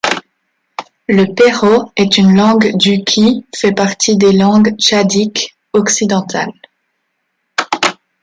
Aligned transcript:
Le 1.07 1.31
pero 1.35 1.91
est 1.95 2.17
une 2.17 2.35
langue 2.35 2.75
du 2.75 3.03
qui 3.03 3.45
fait 3.55 3.71
partie 3.71 4.17
des 4.17 4.31
langues 4.31 4.75
tchadiques 4.77 5.55
occidentales. 5.73 6.53